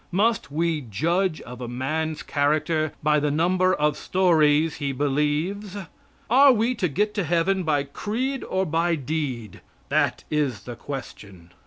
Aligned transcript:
Must 0.11 0.49
we 0.49 0.81
judge 0.81 1.41
of 1.41 1.61
a 1.61 1.67
man's 1.67 2.23
character 2.23 2.91
by 3.03 3.19
the 3.19 3.29
number 3.29 3.71
of 3.71 3.95
stories 3.95 4.77
he 4.77 4.93
believes? 4.93 5.77
Are 6.27 6.51
we 6.51 6.73
to 6.73 6.87
get 6.87 7.13
to 7.13 7.23
Heaven 7.23 7.61
by 7.61 7.83
creed 7.83 8.43
or 8.43 8.65
by 8.65 8.95
deed? 8.95 9.61
That 9.89 10.23
is 10.31 10.61
the 10.61 10.75
question. 10.75 11.51